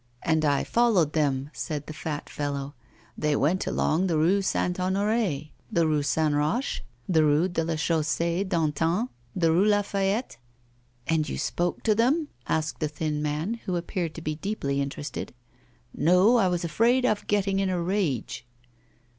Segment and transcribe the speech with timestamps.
[0.23, 2.73] 'And I followed them,' said the fat fellow.
[3.19, 4.75] 'They went along the Rue St.
[4.77, 6.33] Honoré, the Rue St.
[6.33, 10.37] Roch, the Rue de la Chaussée d'Antin, the Rue la Fayette'
[11.07, 15.35] 'And you spoke to them?' asked the thin man, who appeared to be deeply interested.
[15.93, 18.43] 'No, I was afraid of getting in a rage.